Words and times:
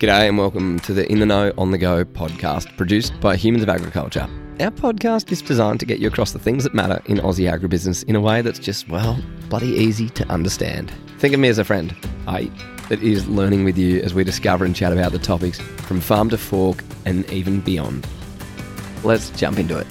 G'day 0.00 0.28
and 0.28 0.36
welcome 0.36 0.80
to 0.80 0.92
the 0.92 1.10
In 1.10 1.20
the 1.20 1.26
Know 1.26 1.52
on 1.56 1.70
the 1.70 1.78
Go 1.78 2.04
podcast 2.04 2.76
produced 2.76 3.18
by 3.20 3.36
Humans 3.36 3.62
of 3.62 3.68
Agriculture. 3.68 4.28
Our 4.58 4.72
podcast 4.72 5.30
is 5.30 5.40
designed 5.40 5.78
to 5.80 5.86
get 5.86 6.00
you 6.00 6.08
across 6.08 6.32
the 6.32 6.38
things 6.40 6.64
that 6.64 6.74
matter 6.74 7.00
in 7.06 7.18
Aussie 7.18 7.48
agribusiness 7.48 8.02
in 8.02 8.16
a 8.16 8.20
way 8.20 8.42
that's 8.42 8.58
just, 8.58 8.88
well, 8.88 9.16
bloody 9.48 9.68
easy 9.68 10.08
to 10.10 10.26
understand. 10.26 10.92
Think 11.18 11.32
of 11.32 11.38
me 11.38 11.46
as 11.46 11.58
a 11.58 11.64
friend, 11.64 11.94
I 12.26 12.50
that 12.88 13.04
is 13.04 13.28
learning 13.28 13.62
with 13.62 13.78
you 13.78 14.00
as 14.00 14.14
we 14.14 14.24
discover 14.24 14.64
and 14.64 14.74
chat 14.74 14.92
about 14.92 15.12
the 15.12 15.18
topics 15.20 15.60
from 15.60 16.00
farm 16.00 16.28
to 16.30 16.38
fork 16.38 16.82
and 17.04 17.24
even 17.30 17.60
beyond. 17.60 18.04
Let's 19.04 19.30
jump 19.30 19.60
into 19.60 19.78
it. 19.78 19.86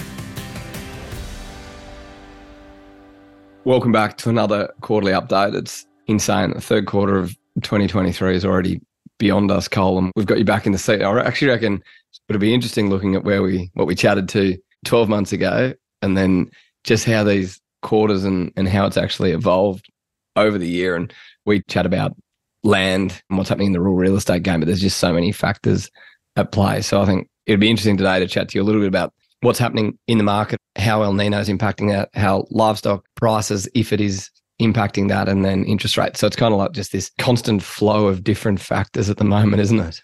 Welcome 3.63 3.93
back 3.93 4.17
to 4.17 4.29
another 4.29 4.69
quarterly 4.81 5.13
update. 5.13 5.55
It's 5.55 5.87
insane. 6.07 6.51
The 6.51 6.59
third 6.61 6.87
quarter 6.87 7.17
of 7.17 7.37
2023 7.61 8.35
is 8.35 8.43
already 8.43 8.81
beyond 9.23 9.49
us, 9.49 9.69
Col, 9.69 9.97
and 9.97 10.11
we've 10.17 10.25
got 10.25 10.37
you 10.37 10.43
back 10.43 10.65
in 10.65 10.73
the 10.73 10.77
seat. 10.77 11.01
I 11.01 11.19
actually 11.21 11.47
reckon 11.47 11.81
it'll 12.27 12.41
be 12.41 12.53
interesting 12.53 12.89
looking 12.89 13.15
at 13.15 13.23
where 13.23 13.41
we 13.41 13.71
what 13.73 13.87
we 13.87 13.95
chatted 13.95 14.27
to 14.29 14.57
12 14.83 15.07
months 15.07 15.31
ago, 15.31 15.73
and 16.01 16.17
then 16.17 16.49
just 16.83 17.05
how 17.05 17.23
these 17.23 17.59
quarters 17.81 18.25
and 18.25 18.51
and 18.57 18.67
how 18.67 18.85
it's 18.85 18.97
actually 18.97 19.31
evolved 19.31 19.89
over 20.35 20.57
the 20.57 20.67
year. 20.67 20.97
And 20.97 21.11
we 21.45 21.61
chat 21.69 21.85
about 21.85 22.15
land 22.63 23.23
and 23.29 23.37
what's 23.37 23.49
happening 23.49 23.67
in 23.67 23.73
the 23.73 23.79
rural 23.79 23.95
real 23.95 24.17
estate 24.17 24.43
game, 24.43 24.59
but 24.59 24.65
there's 24.65 24.81
just 24.81 24.97
so 24.97 25.13
many 25.13 25.31
factors 25.31 25.89
at 26.35 26.51
play. 26.51 26.81
So 26.81 27.01
I 27.01 27.05
think 27.05 27.29
it'd 27.45 27.61
be 27.61 27.69
interesting 27.69 27.97
today 27.97 28.19
to 28.19 28.27
chat 28.27 28.49
to 28.49 28.57
you 28.57 28.61
a 28.61 28.65
little 28.65 28.81
bit 28.81 28.87
about 28.87 29.13
what's 29.39 29.59
happening 29.59 29.97
in 30.07 30.17
the 30.17 30.23
market, 30.25 30.59
how 30.75 31.01
El 31.01 31.13
Nino 31.13 31.39
is 31.39 31.49
impacting 31.49 31.89
that, 31.89 32.09
how 32.13 32.45
livestock 32.49 33.05
prices, 33.15 33.69
if 33.73 33.93
it 33.93 34.01
is 34.01 34.29
impacting 34.61 35.09
that, 35.09 35.27
and 35.27 35.43
then 35.43 35.63
interest 35.65 35.97
rates. 35.97 36.19
So 36.19 36.27
it's 36.27 36.35
kind 36.35 36.53
of 36.53 36.59
like 36.59 36.71
just 36.71 36.91
this 36.91 37.11
constant 37.19 37.63
flow 37.63 38.07
of 38.07 38.23
different 38.23 38.59
factors 38.59 39.09
at 39.09 39.17
the 39.17 39.23
moment, 39.23 39.61
isn't 39.61 39.79
it? 39.79 40.01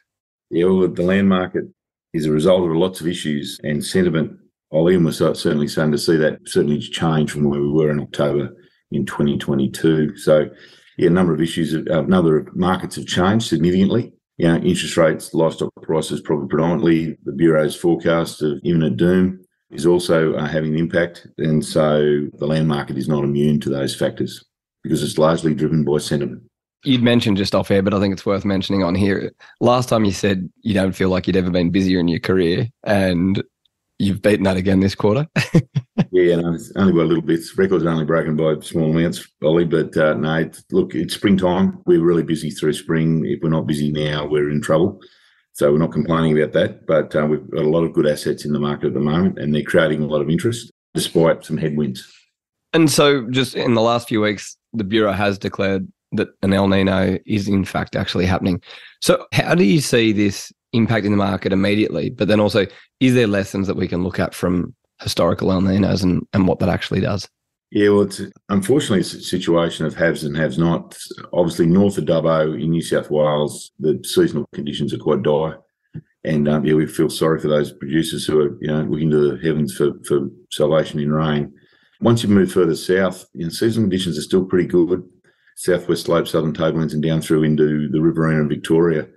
Yeah, 0.50 0.66
well, 0.66 0.88
the 0.88 1.04
land 1.04 1.30
market 1.30 1.66
is 2.14 2.26
a 2.26 2.32
result 2.32 2.70
of 2.70 2.76
lots 2.76 3.02
of 3.02 3.08
issues 3.08 3.60
and 3.64 3.84
sentiment. 3.84 4.38
Olian 4.74 5.06
was 5.06 5.18
certainly 5.18 5.68
starting 5.68 5.92
to 5.92 5.98
see 5.98 6.16
that 6.18 6.40
certainly 6.46 6.80
change 6.80 7.32
from 7.32 7.44
where 7.44 7.62
we 7.62 7.72
were 7.72 7.92
in 7.92 8.00
October 8.00 8.50
in 8.92 9.06
2022. 9.06 10.18
So, 10.18 10.50
yeah, 10.98 11.08
a 11.08 11.12
number 11.12 11.34
of 11.34 11.42
issues, 11.42 11.74
a 11.74 12.02
number 12.04 12.38
of 12.38 12.56
markets 12.56 12.96
have 12.96 13.06
changed 13.06 13.48
significantly. 13.48 14.14
You 14.38 14.48
know, 14.48 14.56
interest 14.58 14.96
rates, 14.96 15.34
livestock 15.34 15.70
prices, 15.82 16.22
probably 16.22 16.48
predominantly. 16.48 17.18
The 17.26 17.34
Bureau's 17.34 17.76
forecast 17.76 18.42
of 18.42 18.60
imminent 18.64 18.98
doom 18.98 19.42
is 19.72 19.86
also 19.86 20.34
uh, 20.34 20.48
having 20.48 20.74
an 20.74 20.80
impact. 20.80 21.28
And 21.38 21.64
so 21.64 22.28
the 22.38 22.48
land 22.48 22.68
market 22.68 22.98
is 22.98 23.08
not 23.08 23.24
immune 23.24 23.60
to 23.62 23.70
those 23.70 23.96
factors 23.96 24.44
because 24.84 25.04
it's 25.04 25.18
largely 25.18 25.54
driven 25.54 25.84
by 25.84 25.98
sentiment. 25.98 26.44
You'd 26.84 27.04
mentioned 27.04 27.38
just 27.38 27.54
off 27.54 27.72
air, 27.72 27.82
but 27.82 27.94
I 27.94 28.00
think 28.00 28.14
it's 28.14 28.26
worth 28.26 28.46
mentioning 28.46 28.84
on 28.84 28.96
here. 28.96 29.34
Last 29.60 29.90
time 29.90 30.06
you 30.06 30.14
said 30.14 30.50
you 30.62 30.74
don't 30.74 30.94
feel 30.94 31.10
like 31.10 31.28
you'd 31.28 31.36
ever 31.36 31.52
been 31.52 31.72
busier 31.72 32.00
in 32.00 32.08
your 32.08 32.22
career, 32.22 32.70
and 32.86 33.44
you've 33.98 34.22
beaten 34.22 34.46
that 34.46 34.56
again 34.56 34.80
this 34.80 34.96
quarter. 34.96 35.28
yeah, 36.12 36.38
no, 36.38 36.54
it's 36.54 36.72
only 36.78 36.94
by 36.94 37.02
a 37.02 37.06
little 37.06 37.22
bits. 37.22 37.58
Records 37.58 37.84
are 37.84 37.90
only 37.90 38.06
broken 38.06 38.38
by 38.38 38.58
small 38.62 38.92
amounts, 38.92 39.28
Oli. 39.44 39.66
But 39.66 39.96
uh, 39.98 40.14
no, 40.14 40.50
look, 40.72 40.96
it's 40.96 41.16
springtime. 41.16 41.82
We're 41.86 42.04
really 42.04 42.24
busy 42.24 42.50
through 42.50 42.74
spring. 42.74 43.26
If 43.26 43.42
we're 43.44 43.50
not 43.50 43.68
busy 43.68 43.92
now, 43.92 44.26
we're 44.26 44.50
in 44.50 44.62
trouble. 44.62 45.02
So 45.60 45.74
we're 45.74 45.78
not 45.78 45.92
complaining 45.92 46.40
about 46.40 46.54
that. 46.54 46.88
But 46.88 47.14
uh, 47.14 47.28
we've 47.28 47.52
got 47.52 47.66
a 47.66 47.70
lot 47.70 47.84
of 47.84 47.92
good 47.92 48.08
assets 48.08 48.46
in 48.46 48.54
the 48.54 48.62
market 48.62 48.88
at 48.88 48.94
the 48.94 49.02
moment, 49.02 49.38
and 49.38 49.54
they're 49.54 49.62
creating 49.62 50.02
a 50.02 50.08
lot 50.08 50.22
of 50.22 50.30
interest 50.30 50.72
despite 50.94 51.44
some 51.44 51.58
headwinds. 51.58 52.10
And 52.72 52.90
so, 52.90 53.30
just 53.30 53.56
in 53.56 53.74
the 53.74 53.82
last 53.82 54.08
few 54.08 54.22
weeks, 54.22 54.56
the 54.72 54.86
Bureau 54.86 55.12
has 55.12 55.38
declared 55.38 55.86
that 56.14 56.30
an 56.44 56.54
El 56.54 56.70
Nino 56.70 57.18
is 57.26 57.50
in 57.50 57.66
fact 57.66 57.98
actually 57.98 58.26
happening. 58.26 58.62
So, 59.02 59.26
how 59.34 59.54
do 59.54 59.66
you 59.66 59.82
see 59.82 60.14
this 60.14 60.50
impacting 60.74 61.10
the 61.10 61.18
market 61.18 61.52
immediately? 61.52 62.10
But 62.10 62.30
then 62.30 62.40
also, 62.40 62.66
is 63.02 63.14
there 63.14 63.28
lessons 63.28 63.68
that 63.68 63.76
we 63.76 63.90
can 63.90 64.02
look 64.02 64.18
at 64.18 64.34
from 64.34 64.74
historical 65.02 65.52
El 65.52 65.60
Ninos 65.60 66.04
and, 66.04 66.26
and 66.32 66.48
what 66.48 66.60
that 66.60 66.70
actually 66.70 67.02
does? 67.02 67.28
Yeah, 67.72 67.90
well, 67.90 68.02
it's 68.02 68.22
unfortunately 68.50 69.02
it's 69.02 69.14
a 69.14 69.22
situation 69.22 69.86
of 69.86 69.96
haves 69.96 70.24
and 70.24 70.36
haves 70.36 70.58
not. 70.58 70.98
Obviously, 71.34 71.68
north 71.68 72.00
of 72.00 72.06
Dubbo 72.06 72.60
in 72.60 72.72
New 72.72 72.82
South 72.82 73.12
Wales, 73.12 73.72
the 73.80 74.02
seasonal 74.04 74.50
conditions 74.54 74.94
are 74.94 74.98
quite 74.98 75.22
dire. 75.22 75.60
And 76.24 76.50
um, 76.50 76.66
yeah, 76.66 76.74
we 76.74 76.88
feel 76.88 77.10
sorry 77.10 77.40
for 77.40 77.48
those 77.48 77.72
producers 77.72 78.26
who 78.26 78.40
are, 78.42 78.58
you 78.60 78.68
know, 78.68 78.82
looking 78.82 79.12
to 79.12 79.38
the 79.38 79.48
heavens 79.48 79.76
for, 79.76 79.92
for 80.06 80.30
salvation 80.52 81.00
in 81.00 81.12
rain. 81.12 81.54
Once 82.02 82.24
you 82.24 82.30
move 82.30 82.52
further 82.52 82.76
south, 82.76 83.26
you 83.34 83.44
know, 83.44 83.50
seasonal 83.50 83.86
conditions 83.86 84.18
are 84.18 84.24
still 84.24 84.46
pretty 84.46 84.68
good. 84.68 85.04
Southwest 85.56 86.06
slope, 86.06 86.28
southern 86.28 86.54
tablelands, 86.54 86.94
and 86.94 87.04
down 87.04 87.22
through 87.22 87.44
into 87.44 87.88
the 87.90 88.02
Riverina 88.02 88.40
and 88.42 88.50
Victoria. 88.50 89.08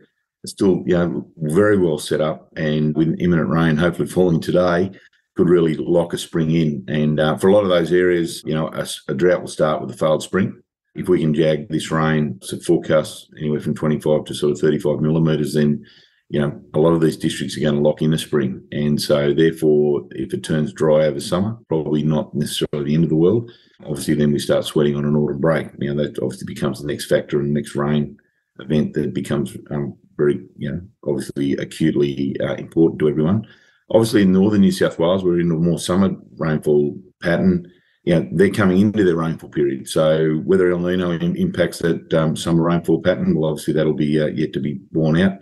It's 0.44 0.52
still, 0.52 0.82
you 0.86 0.98
know, 0.98 1.26
very 1.38 1.78
well 1.78 1.98
set 1.98 2.20
up. 2.20 2.52
And 2.56 2.94
with 2.96 3.16
imminent 3.18 3.48
rain, 3.48 3.76
hopefully 3.76 4.08
falling 4.08 4.41
today, 4.41 4.91
could 5.37 5.48
really 5.48 5.75
lock 5.76 6.12
a 6.12 6.19
spring 6.19 6.50
in. 6.50 6.84
And 6.88 7.19
uh, 7.19 7.37
for 7.38 7.48
a 7.48 7.53
lot 7.53 7.65
of 7.65 7.70
those 7.70 7.93
areas, 7.93 8.43
you 8.44 8.54
know, 8.54 8.69
a, 8.69 8.87
a, 9.09 9.15
drought 9.15 9.41
will 9.41 9.48
start 9.48 9.81
with 9.81 9.91
a 9.91 9.97
failed 9.97 10.22
spring. 10.22 10.60
If 10.94 11.09
we 11.09 11.20
can 11.20 11.32
jag 11.32 11.69
this 11.69 11.91
rain, 11.91 12.38
so 12.43 12.59
forecast 12.59 13.31
anywhere 13.38 13.60
from 13.60 13.75
25 13.75 14.25
to 14.25 14.34
sort 14.34 14.53
of 14.53 14.59
35 14.59 15.00
millimetres, 15.00 15.54
then 15.54 15.84
you 16.32 16.41
know, 16.41 16.59
a 16.72 16.81
lot 16.81 16.94
of 16.94 17.03
these 17.03 17.19
districts 17.19 17.59
are 17.59 17.60
going 17.60 17.75
to 17.75 17.81
lock 17.82 18.00
in 18.00 18.10
the 18.10 18.16
spring. 18.16 18.66
And 18.72 19.00
so, 19.00 19.34
therefore, 19.34 20.06
if 20.12 20.32
it 20.32 20.42
turns 20.42 20.72
dry 20.72 21.04
over 21.04 21.21
summer, 21.21 21.59
probably 21.69 22.03
not 22.03 22.34
necessarily 22.34 22.88
the 22.88 22.94
end 22.94 23.04
of 23.04 23.10
the 23.10 23.16
world. 23.16 23.50
Obviously, 23.84 24.15
then 24.15 24.32
we 24.32 24.38
start 24.38 24.65
sweating 24.65 24.97
on 24.97 25.04
an 25.04 25.15
autumn 25.15 25.41
break. 25.41 25.69
You 25.78 25.92
know, 25.92 26.03
that 26.03 26.19
obviously 26.21 26.47
becomes 26.47 26.81
the 26.81 26.87
next 26.87 27.04
factor 27.04 27.38
and 27.38 27.53
next 27.53 27.76
rain 27.76 28.16
event 28.60 28.94
that 28.94 29.12
becomes 29.12 29.54
um, 29.71 29.98
very, 30.16 30.47
you 30.56 30.72
know, 30.72 30.81
obviously 31.06 31.53
acutely 31.56 32.34
uh, 32.41 32.54
important 32.54 32.98
to 33.00 33.10
everyone. 33.10 33.47
Obviously, 33.92 34.22
in 34.22 34.32
northern 34.32 34.62
New 34.62 34.72
South 34.72 34.98
Wales, 34.98 35.22
we're 35.22 35.41
in 35.41 35.50
a 35.50 35.54
more 35.54 35.78
summer 35.78 36.10
rainfall 36.36 36.98
pattern. 37.22 37.70
You 38.04 38.14
know, 38.14 38.28
they're 38.32 38.50
coming 38.50 38.80
into 38.80 39.04
their 39.04 39.16
rainfall 39.16 39.50
period. 39.50 39.88
So 39.88 40.41
whether 40.44 40.72
El 40.72 40.80
Nino 40.80 41.12
impacts 41.12 41.78
that 41.80 42.12
um, 42.14 42.34
summer 42.34 42.64
rainfall 42.64 43.00
pattern, 43.03 43.36
well, 43.36 43.50
obviously 43.50 43.75
that'll 43.75 43.94
be 43.94 44.20
uh, 44.20 44.26
yet 44.26 44.53
to 44.54 44.60
be 44.60 44.80
borne 44.91 45.20
out 45.20 45.34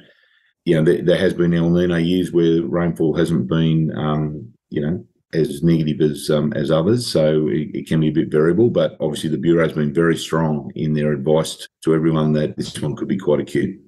you 0.64 0.76
know, 0.76 0.84
there, 0.84 1.02
there, 1.02 1.18
has 1.18 1.34
been 1.34 1.54
El 1.54 1.70
Nino 1.70 1.96
years 1.96 2.32
where 2.32 2.62
rainfall 2.62 3.16
hasn't 3.16 3.48
been, 3.48 3.92
um, 3.96 4.52
you 4.68 4.80
know, 4.80 5.04
as 5.32 5.62
negative 5.62 6.00
as 6.00 6.28
um, 6.28 6.52
as 6.54 6.70
others, 6.70 7.06
so 7.06 7.48
it, 7.48 7.68
it, 7.74 7.86
can 7.86 8.00
be 8.00 8.08
a 8.08 8.12
bit 8.12 8.30
variable. 8.30 8.68
But 8.68 8.96
obviously, 9.00 9.30
the 9.30 9.38
bureau 9.38 9.64
has 9.64 9.72
been 9.72 9.94
very 9.94 10.16
strong 10.16 10.70
in 10.74 10.92
their 10.92 11.12
advice 11.12 11.66
to 11.84 11.94
everyone 11.94 12.32
that 12.32 12.56
this 12.56 12.80
one 12.80 12.96
could 12.96 13.08
be 13.08 13.18
quite 13.18 13.40
acute. 13.40 13.80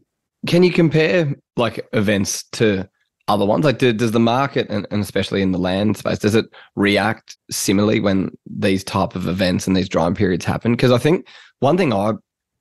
Can 0.46 0.62
you 0.62 0.72
compare 0.72 1.34
like 1.56 1.86
events 1.92 2.44
to 2.52 2.88
other 3.32 3.46
ones? 3.46 3.64
Like, 3.64 3.78
do, 3.78 3.92
does 3.92 4.12
the 4.12 4.20
market 4.20 4.66
and, 4.68 4.86
and 4.90 5.02
especially 5.02 5.42
in 5.42 5.52
the 5.52 5.58
land 5.58 5.96
space, 5.96 6.18
does 6.18 6.34
it 6.34 6.46
react 6.76 7.36
similarly 7.50 8.00
when 8.00 8.30
these 8.46 8.84
type 8.84 9.16
of 9.16 9.26
events 9.26 9.66
and 9.66 9.76
these 9.76 9.88
drying 9.88 10.14
periods 10.14 10.44
happen? 10.44 10.72
Because 10.72 10.92
I 10.92 10.98
think 10.98 11.26
one 11.60 11.76
thing 11.76 11.92
I 11.92 12.12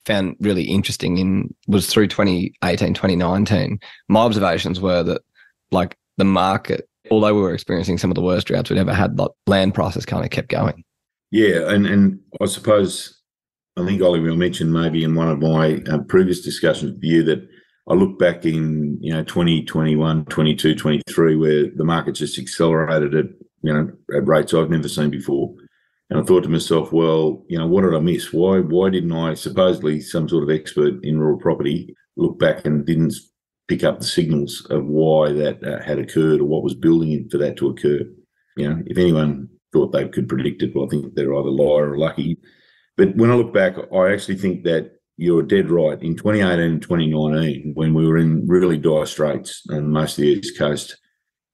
found 0.05 0.35
really 0.39 0.63
interesting 0.63 1.17
in 1.17 1.53
was 1.67 1.87
through 1.87 2.07
2018 2.07 2.93
2019 2.93 3.79
my 4.07 4.21
observations 4.21 4.81
were 4.81 5.03
that 5.03 5.21
like 5.71 5.95
the 6.17 6.25
market 6.25 6.87
although 7.11 7.35
we 7.35 7.41
were 7.41 7.53
experiencing 7.53 7.97
some 7.97 8.09
of 8.09 8.15
the 8.15 8.21
worst 8.21 8.47
droughts 8.47 8.69
we'd 8.69 8.79
ever 8.79 8.93
had 8.93 9.17
like 9.19 9.29
land 9.47 9.73
prices 9.73 10.05
kind 10.05 10.23
of 10.23 10.31
kept 10.31 10.49
going 10.49 10.83
yeah 11.29 11.69
and 11.69 11.85
and 11.85 12.19
i 12.41 12.45
suppose 12.45 13.21
i 13.77 13.85
think 13.85 14.01
Oli 14.01 14.19
will 14.19 14.35
mention 14.35 14.71
maybe 14.71 15.03
in 15.03 15.13
one 15.13 15.29
of 15.29 15.39
my 15.39 15.83
uh, 15.91 15.99
previous 15.99 16.41
discussions 16.41 16.93
with 16.93 17.03
you 17.03 17.23
that 17.23 17.47
i 17.91 17.93
look 17.93 18.17
back 18.17 18.45
in 18.45 18.97
you 19.01 19.13
know 19.13 19.23
2021 19.23 20.25
22 20.25 20.75
23 20.75 21.35
where 21.35 21.67
the 21.75 21.83
market 21.83 22.13
just 22.13 22.39
accelerated 22.39 23.13
at 23.15 23.25
you 23.61 23.73
know 23.73 23.91
at 24.15 24.27
rates 24.27 24.53
i've 24.53 24.69
never 24.69 24.87
seen 24.87 25.09
before 25.09 25.53
and 26.11 26.19
I 26.19 26.23
thought 26.23 26.43
to 26.43 26.49
myself, 26.49 26.91
well, 26.91 27.41
you 27.47 27.57
know, 27.57 27.65
what 27.65 27.83
did 27.83 27.95
I 27.95 27.99
miss? 27.99 28.33
Why 28.33 28.59
why 28.59 28.89
didn't 28.89 29.13
I, 29.13 29.33
supposedly 29.33 30.01
some 30.01 30.27
sort 30.27 30.43
of 30.43 30.49
expert 30.49 30.95
in 31.03 31.17
rural 31.17 31.39
property, 31.39 31.95
look 32.17 32.37
back 32.37 32.65
and 32.65 32.85
didn't 32.85 33.13
pick 33.69 33.85
up 33.85 33.99
the 33.99 34.05
signals 34.05 34.67
of 34.69 34.85
why 34.85 35.31
that 35.31 35.63
uh, 35.63 35.81
had 35.81 35.99
occurred 35.99 36.41
or 36.41 36.43
what 36.43 36.63
was 36.63 36.75
building 36.75 37.29
for 37.29 37.37
that 37.37 37.55
to 37.57 37.69
occur? 37.69 38.01
You 38.57 38.69
know, 38.69 38.83
if 38.87 38.97
anyone 38.97 39.47
thought 39.71 39.93
they 39.93 40.05
could 40.09 40.27
predict 40.27 40.61
it, 40.61 40.75
well, 40.75 40.85
I 40.85 40.89
think 40.89 41.15
they're 41.15 41.33
either 41.33 41.49
liar 41.49 41.91
or 41.91 41.97
lucky. 41.97 42.37
But 42.97 43.15
when 43.15 43.31
I 43.31 43.35
look 43.35 43.53
back, 43.53 43.77
I 43.95 44.11
actually 44.11 44.35
think 44.35 44.65
that 44.65 44.91
you're 45.21 45.43
dead 45.43 45.69
right. 45.69 46.01
In 46.01 46.15
2018 46.15 46.59
and 46.59 46.81
2019, 46.81 47.73
when 47.75 47.93
we 47.93 48.07
were 48.07 48.17
in 48.17 48.47
really 48.47 48.75
dire 48.75 49.05
straits 49.05 49.61
and 49.67 49.91
most 49.91 50.17
of 50.17 50.23
the 50.23 50.29
East 50.29 50.57
Coast 50.57 50.97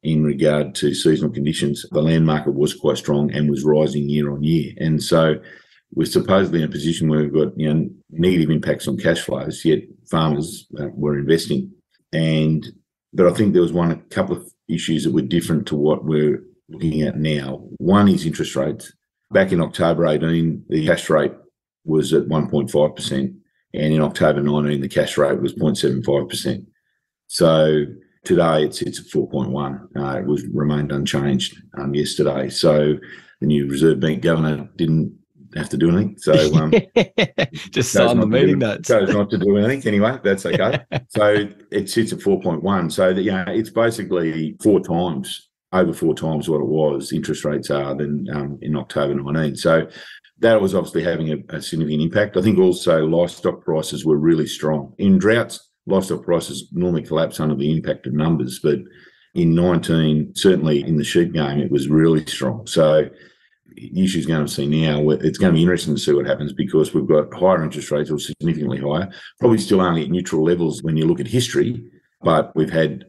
in 0.04 0.24
regard 0.24 0.74
to 0.76 0.94
seasonal 0.94 1.34
conditions, 1.34 1.86
the 1.92 2.02
land 2.02 2.26
market 2.26 2.54
was 2.54 2.74
quite 2.74 2.98
strong 2.98 3.30
and 3.34 3.50
was 3.50 3.66
rising 3.66 4.08
year 4.08 4.32
on 4.32 4.42
year. 4.42 4.72
And 4.78 5.04
so 5.04 5.36
we're 5.94 6.06
supposedly 6.06 6.60
in 6.60 6.70
a 6.70 6.72
position 6.72 7.10
where 7.10 7.20
we've 7.20 7.34
got 7.34 7.60
you 7.60 7.74
know 7.74 7.90
negative 8.10 8.52
impacts 8.52 8.88
on 8.88 8.98
cash 8.98 9.20
flows, 9.20 9.66
yet 9.66 9.80
farmers 10.10 10.66
uh, 10.80 10.88
were 10.94 11.20
investing. 11.20 11.70
And 12.14 12.66
but 13.12 13.28
I 13.28 13.34
think 13.34 13.52
there 13.52 13.62
was 13.62 13.74
one 13.74 13.92
a 13.92 13.98
couple 14.16 14.38
of 14.38 14.50
issues 14.70 15.04
that 15.04 15.14
were 15.14 15.22
different 15.22 15.68
to 15.68 15.76
what 15.76 16.06
we're 16.06 16.42
looking 16.70 17.02
at 17.02 17.18
now. 17.18 17.68
One 17.80 18.08
is 18.08 18.26
interest 18.26 18.56
rates. 18.56 18.94
Back 19.32 19.52
in 19.52 19.60
October 19.60 20.08
18, 20.08 20.68
the 20.70 20.86
cash 20.86 21.10
rate 21.10 21.34
was 21.84 22.14
at 22.14 22.28
1.5%, 22.28 23.36
and 23.78 23.94
in 23.94 24.02
October 24.02 24.42
19, 24.42 24.82
the 24.82 24.88
cash 24.88 25.18
rate 25.18 25.40
was 25.40 25.54
0.75%. 25.54 26.66
So 27.28 27.86
today 28.24 28.64
it 28.64 28.76
sits 28.76 29.00
at 29.00 29.06
4.1. 29.06 29.88
Uh, 29.96 30.20
it 30.20 30.26
was 30.26 30.46
remained 30.48 30.92
unchanged 30.92 31.62
um, 31.78 31.94
yesterday. 31.94 32.50
So 32.50 32.98
the 33.40 33.48
new 33.48 33.68
Reserve 33.70 34.00
Bank 34.00 34.22
governor 34.22 34.70
didn't 34.76 35.18
have 35.56 35.70
to 35.70 35.78
do 35.78 35.90
anything. 35.90 36.18
So 36.18 36.34
um, 36.56 36.74
just 37.70 37.92
sign 37.92 38.20
the 38.20 38.28
meeting 38.28 38.60
do, 38.60 38.66
notes. 38.68 38.88
Chose 38.88 39.14
not 39.14 39.30
to 39.30 39.38
do 39.38 39.58
anything 39.58 39.88
anyway. 39.88 40.20
That's 40.24 40.46
okay. 40.46 40.80
so 41.10 41.48
it 41.72 41.90
sits 41.90 42.14
at 42.14 42.20
4.1. 42.20 42.92
So 42.92 43.14
that, 43.14 43.22
you 43.22 43.32
know, 43.32 43.46
it's 43.48 43.70
basically 43.70 44.58
four 44.62 44.80
times 44.80 45.50
over 45.74 45.94
four 45.94 46.16
times 46.16 46.50
what 46.50 46.62
it 46.62 46.68
was 46.68 47.12
interest 47.12 47.44
rates 47.44 47.70
are 47.70 47.94
than 47.94 48.26
um, 48.34 48.58
in 48.62 48.76
October 48.76 49.14
19. 49.14 49.56
So 49.56 49.88
that 50.40 50.62
was 50.62 50.76
obviously 50.76 51.04
having 51.04 51.32
a, 51.32 51.56
a, 51.56 51.62
significant 51.62 52.02
impact. 52.02 52.38
I 52.38 52.42
think 52.42 52.60
also 52.60 53.06
livestock 53.06 53.64
prices 53.64 54.06
were 54.06 54.18
really 54.18 54.48
strong. 54.48 54.94
In 54.98 55.18
droughts, 55.18 55.70
livestock 55.86 56.24
prices 56.24 56.68
normally 56.72 57.04
collapse 57.04 57.40
under 57.40 57.56
the 57.56 57.72
impact 57.72 58.06
of 58.08 58.14
numbers, 58.14 58.60
but 58.62 58.80
in 59.34 59.56
19, 59.56 60.34
certainly 60.36 60.84
in 60.84 60.98
the 60.98 61.04
sheep 61.04 61.34
game, 61.34 61.60
it 61.60 61.72
was 61.72 61.88
really 61.88 62.26
strong. 62.26 62.68
So 62.68 63.10
the 63.76 64.04
issue 64.04 64.26
going 64.26 64.46
to 64.46 64.52
see 64.52 64.68
now, 64.68 65.10
it's 65.10 65.38
going 65.38 65.54
to 65.54 65.56
be 65.56 65.62
interesting 65.62 65.96
to 65.96 66.02
see 66.02 66.14
what 66.14 66.26
happens 66.26 66.54
because 66.54 66.94
we've 66.94 67.08
got 67.08 67.34
higher 67.34 67.64
interest 67.64 67.92
rates 67.92 68.10
or 68.10 68.20
significantly 68.20 68.80
higher, 68.80 69.10
probably 69.40 69.60
still 69.60 69.82
only 69.82 70.04
at 70.04 70.10
neutral 70.10 70.44
levels 70.44 70.82
when 70.84 70.98
you 70.98 71.06
look 71.06 71.20
at 71.20 71.28
history, 71.28 71.84
but 72.22 72.56
we've 72.56 72.72
had 72.72 73.06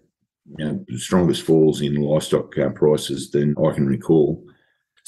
you 0.57 0.65
know, 0.65 0.85
the 0.89 0.99
strongest 0.99 1.43
falls 1.43 1.81
in 1.81 1.95
livestock 1.97 2.57
uh, 2.59 2.71
prices 2.71 3.31
than 3.31 3.55
I 3.59 3.73
can 3.73 3.87
recall. 3.87 4.45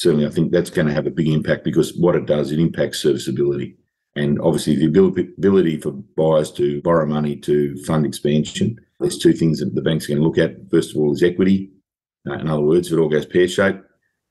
Certainly, 0.00 0.24
I 0.24 0.30
think 0.30 0.50
that's 0.50 0.70
going 0.70 0.86
to 0.86 0.94
have 0.94 1.06
a 1.06 1.10
big 1.10 1.28
impact 1.28 1.62
because 1.62 1.94
what 1.94 2.16
it 2.16 2.24
does, 2.24 2.52
it 2.52 2.58
impacts 2.58 3.02
serviceability. 3.02 3.76
And 4.16 4.40
obviously, 4.40 4.74
the 4.74 4.86
ability 4.86 5.76
for 5.78 5.92
buyers 5.92 6.50
to 6.52 6.80
borrow 6.80 7.04
money 7.04 7.36
to 7.36 7.76
fund 7.84 8.06
expansion. 8.06 8.80
There's 8.98 9.18
two 9.18 9.34
things 9.34 9.60
that 9.60 9.74
the 9.74 9.82
bank's 9.82 10.06
are 10.06 10.14
going 10.14 10.22
to 10.22 10.26
look 10.26 10.38
at. 10.38 10.70
First 10.70 10.92
of 10.92 10.96
all, 10.96 11.12
is 11.12 11.22
equity. 11.22 11.72
Uh, 12.26 12.38
in 12.38 12.48
other 12.48 12.62
words, 12.62 12.86
if 12.86 12.94
it 12.94 12.98
all 12.98 13.10
goes 13.10 13.26
pear 13.26 13.46
shaped, 13.46 13.84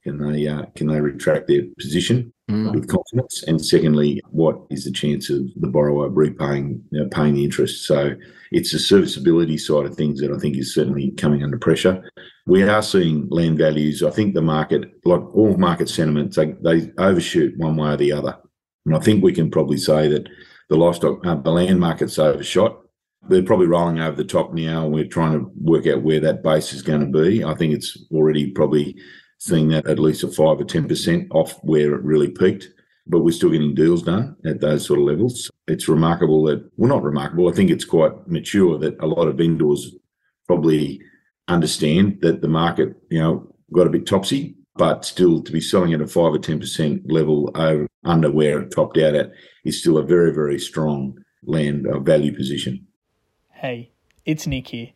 can 0.04 0.18
they 0.18 0.48
uh, 0.48 0.64
can 0.76 0.88
they 0.88 1.02
retract 1.02 1.48
their 1.48 1.64
position 1.78 2.34
mm. 2.50 2.74
with 2.74 2.88
confidence? 2.88 3.44
And 3.44 3.64
secondly, 3.64 4.22
what 4.30 4.60
is 4.70 4.86
the 4.86 4.92
chance 4.92 5.30
of 5.30 5.42
the 5.58 5.68
borrower 5.68 6.10
repaying 6.10 6.84
you 6.92 7.04
know, 7.04 7.10
paying 7.10 7.34
the 7.34 7.44
interest? 7.44 7.86
So 7.86 8.16
it's 8.52 8.72
the 8.72 8.80
serviceability 8.80 9.58
side 9.58 9.86
of 9.86 9.96
things 9.96 10.22
that 10.22 10.32
I 10.32 10.38
think 10.38 10.58
is 10.58 10.74
certainly 10.74 11.12
coming 11.12 11.44
under 11.44 11.58
pressure. 11.58 12.10
We 12.46 12.64
are 12.64 12.82
seeing 12.82 13.28
land 13.30 13.58
values. 13.58 14.02
I 14.02 14.10
think 14.10 14.34
the 14.34 14.42
market, 14.42 14.86
like 15.06 15.22
all 15.36 15.58
market 15.58 15.90
sentiments, 15.90 16.38
they, 16.38 16.54
they 16.64 16.92
overshoot 16.98 17.58
one 17.58 17.76
way 17.76 17.92
or 17.92 17.98
the 17.98 18.12
other. 18.12 18.38
And 18.86 18.96
I 18.96 19.00
think 19.00 19.24
we 19.24 19.34
can 19.34 19.52
probably 19.52 19.78
say 19.78 20.08
that 20.08 20.28
the 20.70 20.78
livestock, 20.78 21.26
uh, 21.26 21.36
the 21.36 21.52
land 21.52 21.80
market's 21.80 22.18
overshot. 22.18 22.80
They're 23.28 23.44
probably 23.44 23.68
rolling 23.68 24.00
over 24.00 24.16
the 24.16 24.24
top 24.24 24.54
now. 24.54 24.88
We're 24.88 25.06
trying 25.06 25.34
to 25.34 25.52
work 25.62 25.86
out 25.88 26.04
where 26.04 26.22
that 26.22 26.42
base 26.42 26.72
is 26.72 26.82
going 26.82 27.02
to 27.02 27.22
be. 27.22 27.44
I 27.44 27.54
think 27.54 27.74
it's 27.74 27.98
already 28.12 28.52
probably 28.52 28.96
seeing 29.40 29.70
that 29.70 29.88
at 29.88 30.00
least 30.00 30.24
a 30.24 30.28
five 30.28 30.60
or 30.60 30.66
10% 30.66 31.28
off 31.32 31.54
where 31.64 31.96
it 31.96 32.04
really 32.04 32.30
peaked. 32.30 32.70
But 33.08 33.22
we're 33.22 33.32
still 33.32 33.50
getting 33.50 33.74
deals 33.74 34.04
done 34.04 34.36
at 34.46 34.62
those 34.62 34.86
sort 34.86 35.00
of 35.00 35.06
levels. 35.06 35.50
It's 35.68 35.88
remarkable 35.88 36.44
that, 36.44 36.70
well, 36.78 36.90
not 36.90 37.02
remarkable, 37.02 37.50
I 37.50 37.54
think 37.54 37.72
it's 37.72 37.86
quite 37.86 38.28
mature 38.28 38.78
that 38.78 39.02
a 39.02 39.08
lot 39.08 39.28
of 39.28 39.38
vendors 39.38 39.96
probably 40.46 41.02
understand 41.48 42.20
that 42.22 42.42
the 42.42 42.48
market, 42.48 42.96
you 43.10 43.20
know, 43.20 43.56
got 43.74 43.88
a 43.88 43.90
bit 43.90 44.06
topsy, 44.06 44.56
but 44.76 45.06
still 45.06 45.42
to 45.42 45.52
be 45.52 45.62
selling 45.62 45.94
at 45.94 46.02
a 46.02 46.08
five 46.08 46.34
or 46.34 46.38
10% 46.38 47.02
level 47.12 47.50
over, 47.56 47.88
under 48.04 48.32
where 48.32 48.62
it 48.62 48.72
topped 48.72 48.98
out 48.98 49.16
at 49.16 49.32
is 49.66 49.80
still 49.80 49.98
a 49.98 50.04
very, 50.04 50.34
very 50.34 50.60
strong 50.60 51.18
land 51.44 51.88
value 52.02 52.36
position. 52.36 52.86
Hey, 53.54 53.92
it's 54.26 54.46
Nick 54.46 54.68
here, 54.68 54.90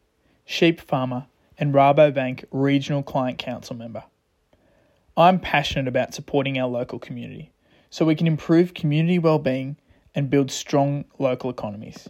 sheep 0.45 0.79
farmer 0.79 1.25
and 1.57 1.73
Rabobank 1.73 2.45
Regional 2.51 3.03
Client 3.03 3.37
Council 3.39 3.75
member. 3.75 4.03
I'm 5.15 5.39
passionate 5.39 5.87
about 5.87 6.15
supporting 6.15 6.57
our 6.57 6.67
local 6.67 6.97
community 6.97 7.51
so 7.91 8.03
we 8.03 8.15
can 8.15 8.25
improve 8.25 8.73
community 8.73 9.19
well-being 9.19 9.77
and 10.15 10.29
build 10.29 10.49
strong 10.49 11.05
local 11.19 11.51
economies. 11.51 12.09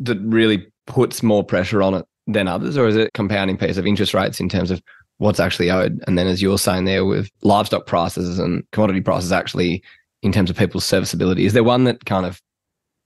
that 0.00 0.18
really 0.20 0.66
puts 0.86 1.22
more 1.22 1.44
pressure 1.44 1.80
on 1.82 1.94
it 1.94 2.04
than 2.26 2.48
others, 2.48 2.76
or 2.76 2.88
is 2.88 2.96
it 2.96 3.12
compounding 3.14 3.56
piece 3.56 3.76
of 3.76 3.86
interest 3.86 4.14
rates 4.14 4.40
in 4.40 4.48
terms 4.48 4.72
of 4.72 4.82
what's 5.18 5.38
actually 5.40 5.70
owed? 5.70 6.02
And 6.06 6.18
then, 6.18 6.26
as 6.26 6.42
you're 6.42 6.58
saying 6.58 6.84
there, 6.84 7.04
with 7.04 7.28
livestock 7.42 7.86
prices 7.86 8.38
and 8.38 8.62
commodity 8.72 9.00
prices, 9.00 9.32
actually 9.32 9.82
in 10.22 10.32
terms 10.32 10.50
of 10.50 10.56
people's 10.56 10.84
serviceability, 10.84 11.46
is 11.46 11.52
there 11.52 11.64
one 11.64 11.84
that 11.84 12.04
kind 12.04 12.26
of 12.26 12.40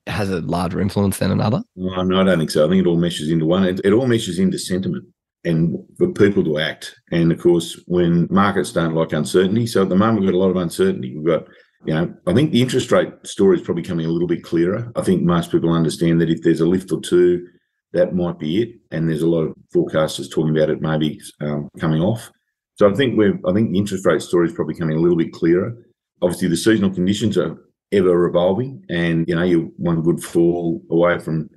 has 0.08 0.30
a 0.30 0.40
larger 0.40 0.80
influence 0.80 1.18
than 1.18 1.30
another? 1.30 1.62
No, 1.76 2.02
no, 2.02 2.20
I 2.20 2.24
don't 2.24 2.38
think 2.38 2.50
so. 2.50 2.66
I 2.66 2.68
think 2.68 2.84
it 2.84 2.88
all 2.88 2.96
meshes 2.96 3.30
into 3.30 3.46
one. 3.46 3.64
It, 3.64 3.80
it 3.84 3.92
all 3.92 4.06
meshes 4.06 4.38
into 4.38 4.58
sentiment 4.58 5.04
and 5.44 5.76
for 5.96 6.08
people 6.12 6.42
to 6.44 6.58
act. 6.58 6.94
And 7.12 7.30
of 7.30 7.40
course, 7.40 7.80
when 7.86 8.26
markets 8.30 8.72
don't 8.72 8.94
like 8.94 9.12
uncertainty, 9.12 9.66
so 9.66 9.82
at 9.82 9.88
the 9.88 9.96
moment 9.96 10.20
we've 10.20 10.30
got 10.30 10.36
a 10.36 10.40
lot 10.40 10.50
of 10.50 10.56
uncertainty. 10.56 11.16
We've 11.16 11.26
got, 11.26 11.46
you 11.84 11.94
know, 11.94 12.12
I 12.26 12.34
think 12.34 12.50
the 12.50 12.62
interest 12.62 12.90
rate 12.90 13.12
story 13.24 13.58
is 13.58 13.64
probably 13.64 13.84
coming 13.84 14.06
a 14.06 14.10
little 14.10 14.28
bit 14.28 14.42
clearer. 14.42 14.90
I 14.96 15.02
think 15.02 15.22
most 15.22 15.52
people 15.52 15.72
understand 15.72 16.20
that 16.20 16.30
if 16.30 16.42
there's 16.42 16.60
a 16.60 16.66
lift 16.66 16.92
or 16.92 17.00
two, 17.00 17.46
that 17.92 18.14
might 18.14 18.38
be 18.38 18.62
it. 18.62 18.68
And 18.90 19.08
there's 19.08 19.22
a 19.22 19.28
lot 19.28 19.44
of 19.44 19.54
forecasters 19.74 20.30
talking 20.30 20.56
about 20.56 20.70
it 20.70 20.82
maybe 20.82 21.20
um, 21.40 21.68
coming 21.78 22.02
off. 22.02 22.30
So 22.74 22.88
I 22.88 22.94
think 22.94 23.16
we're, 23.16 23.38
I 23.46 23.52
think 23.52 23.72
the 23.72 23.78
interest 23.78 24.06
rate 24.06 24.22
story 24.22 24.48
is 24.48 24.54
probably 24.54 24.74
coming 24.74 24.96
a 24.96 25.00
little 25.00 25.16
bit 25.16 25.32
clearer. 25.32 25.74
Obviously, 26.20 26.48
the 26.48 26.56
seasonal 26.56 26.90
conditions 26.90 27.38
are 27.38 27.56
ever 27.92 28.26
evolving, 28.26 28.84
and 28.88 29.26
you 29.28 29.34
know 29.34 29.42
you're 29.42 29.70
one 29.76 30.02
good 30.02 30.22
fall 30.22 30.82
away 30.90 31.18
from 31.18 31.50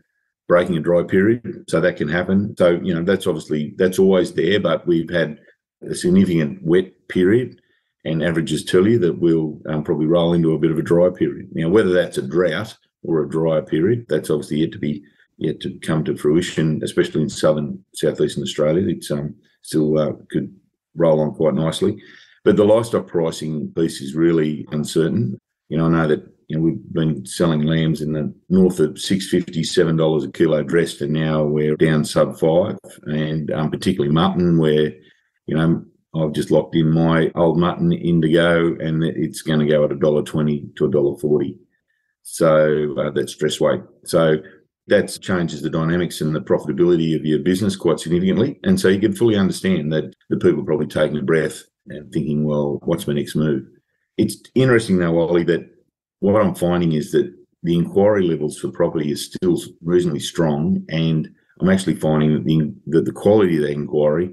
breaking 0.47 0.77
a 0.77 0.81
dry 0.81 1.03
period, 1.03 1.65
so 1.69 1.79
that 1.79 1.97
can 1.97 2.07
happen. 2.07 2.55
So 2.57 2.71
you 2.71 2.93
know 2.93 3.03
that's 3.03 3.27
obviously 3.27 3.73
that's 3.77 3.99
always 3.99 4.33
there, 4.33 4.59
but 4.59 4.87
we've 4.87 5.09
had 5.09 5.39
a 5.89 5.95
significant 5.95 6.61
wet 6.63 6.91
period, 7.07 7.59
and 8.05 8.23
averages 8.23 8.63
tell 8.63 8.87
you 8.87 8.99
that 8.99 9.19
we'll 9.19 9.59
um, 9.67 9.83
probably 9.83 10.07
roll 10.07 10.33
into 10.33 10.53
a 10.53 10.59
bit 10.59 10.71
of 10.71 10.77
a 10.77 10.83
dry 10.83 11.09
period. 11.09 11.49
Now, 11.53 11.69
whether 11.69 11.93
that's 11.93 12.17
a 12.17 12.21
drought 12.21 12.77
or 13.03 13.23
a 13.23 13.29
drier 13.29 13.61
period, 13.61 14.05
that's 14.09 14.29
obviously 14.29 14.57
yet 14.57 14.71
to 14.73 14.79
be 14.79 15.03
yet 15.37 15.59
to 15.61 15.77
come 15.79 16.03
to 16.03 16.15
fruition, 16.15 16.81
especially 16.83 17.21
in 17.21 17.29
southern 17.29 17.83
southeastern 17.95 18.43
Australia. 18.43 18.87
It's 18.87 19.11
um, 19.11 19.35
still 19.61 19.97
uh, 19.97 20.13
could 20.31 20.53
roll 20.95 21.19
on 21.19 21.33
quite 21.33 21.53
nicely. 21.53 22.01
But 22.43 22.55
the 22.55 22.65
livestock 22.65 23.07
pricing 23.07 23.71
piece 23.75 24.01
is 24.01 24.15
really 24.15 24.65
uncertain. 24.71 25.39
You 25.71 25.77
know, 25.77 25.85
I 25.85 25.89
know 25.89 26.07
that 26.09 26.27
you 26.49 26.57
know 26.57 26.63
we've 26.63 26.93
been 26.93 27.25
selling 27.25 27.61
lambs 27.61 28.01
in 28.01 28.11
the 28.11 28.33
north 28.49 28.81
of 28.81 28.99
six 28.99 29.29
fifty, 29.29 29.63
seven 29.63 29.95
dollars 29.95 30.25
a 30.25 30.31
kilo 30.31 30.63
dressed, 30.63 30.99
and 30.99 31.13
now 31.13 31.45
we're 31.45 31.77
down 31.77 32.03
sub 32.03 32.37
five. 32.37 32.77
And 33.03 33.49
um, 33.51 33.71
particularly 33.71 34.13
mutton, 34.13 34.57
where 34.57 34.91
you 35.45 35.55
know 35.55 35.81
I've 36.13 36.33
just 36.33 36.51
locked 36.51 36.75
in 36.75 36.91
my 36.91 37.31
old 37.35 37.57
mutton 37.57 37.93
indigo, 37.93 38.75
and 38.79 39.01
it's 39.01 39.41
going 39.43 39.61
to 39.61 39.65
go 39.65 39.85
at 39.85 39.93
a 39.93 39.95
dollar 39.95 40.23
twenty 40.23 40.65
to 40.75 40.87
a 40.87 40.91
dollar 40.91 41.17
forty. 41.17 41.57
So 42.23 42.93
uh, 42.99 43.11
that's 43.11 43.37
dress 43.37 43.61
weight. 43.61 43.81
So 44.03 44.39
that 44.87 45.17
changes 45.21 45.61
the 45.61 45.69
dynamics 45.69 46.19
and 46.19 46.35
the 46.35 46.41
profitability 46.41 47.15
of 47.15 47.25
your 47.25 47.39
business 47.39 47.77
quite 47.77 48.01
significantly. 48.01 48.59
And 48.65 48.77
so 48.77 48.89
you 48.89 48.99
can 48.99 49.15
fully 49.15 49.37
understand 49.37 49.93
that 49.93 50.13
the 50.29 50.35
people 50.35 50.63
are 50.63 50.65
probably 50.65 50.87
taking 50.87 51.17
a 51.17 51.21
breath 51.21 51.63
and 51.87 52.11
thinking, 52.11 52.43
well, 52.43 52.81
what's 52.83 53.07
my 53.07 53.13
next 53.13 53.37
move? 53.37 53.65
It's 54.21 54.37
interesting 54.53 54.99
though, 54.99 55.19
Oli, 55.19 55.43
that 55.45 55.67
what 56.19 56.39
I'm 56.39 56.53
finding 56.53 56.91
is 56.93 57.11
that 57.11 57.33
the 57.63 57.75
inquiry 57.75 58.27
levels 58.27 58.59
for 58.59 58.69
property 58.69 59.11
is 59.11 59.25
still 59.25 59.57
reasonably 59.83 60.19
strong, 60.19 60.85
and 60.89 61.27
I'm 61.59 61.69
actually 61.69 61.95
finding 61.95 62.33
that 62.35 62.45
the, 62.45 62.71
that 62.87 63.05
the 63.05 63.11
quality 63.11 63.57
of 63.57 63.63
the 63.63 63.71
inquiry 63.71 64.31